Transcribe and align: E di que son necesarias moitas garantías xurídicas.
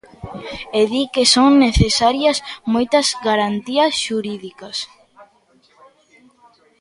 E 0.79 0.81
di 0.91 1.03
que 1.13 1.23
son 1.35 1.51
necesarias 1.65 2.37
moitas 2.73 3.07
garantías 3.27 3.93
xurídicas. 4.03 4.77